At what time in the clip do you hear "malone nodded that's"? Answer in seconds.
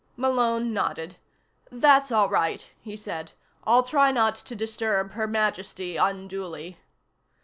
0.17-2.11